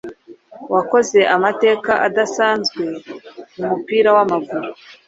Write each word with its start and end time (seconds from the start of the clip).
wakoze 0.73 1.19
amateka 1.35 1.91
adasanzwe 2.07 2.83
mu 3.55 3.63
mupira 3.69 4.09
w’amaguru 4.15 4.69